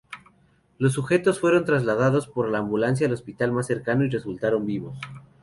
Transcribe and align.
Los 0.79 0.93
sujetos 0.93 1.39
fueron 1.39 1.63
trasladados 1.63 2.25
por 2.27 2.49
la 2.49 2.57
ambulancia 2.57 3.05
al 3.05 3.13
hospital 3.13 3.51
mas 3.51 3.67
cercano 3.67 4.03
y 4.03 4.09
resultaron 4.09 4.65
vivos. 4.65 4.97